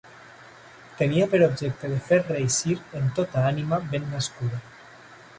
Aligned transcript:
tenia 1.01 1.25
per 1.33 1.41
objecte 1.47 1.89
de 1.91 1.99
fer 2.07 2.17
reeixir 2.23 2.77
en 2.99 3.11
tota 3.19 3.43
ànima 3.51 3.79
ben 3.93 4.09
nascuda 4.15 4.63